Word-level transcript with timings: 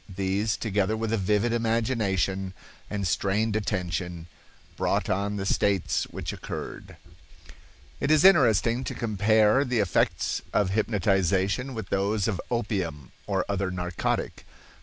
These, 0.09 0.57
together 0.57 0.97
with 0.97 1.13
a 1.13 1.17
vivid 1.19 1.53
imagination 1.53 2.55
and 2.89 3.05
strained 3.07 3.55
attention, 3.55 4.25
brought 4.75 5.11
on 5.11 5.35
the 5.35 5.45
states 5.45 6.05
which 6.05 6.33
occurred." 6.33 6.97
It 7.99 8.09
is 8.09 8.25
interesting 8.25 8.83
to 8.85 8.95
compare 8.95 9.63
the 9.63 9.77
effects 9.77 10.41
of 10.53 10.71
hypnotization 10.71 11.75
with 11.75 11.89
those 11.89 12.27
of 12.27 12.41
opium 12.49 13.11
or 13.27 13.45
other 13.47 13.69
narcotic. 13.69 14.37
Dr. 14.37 14.45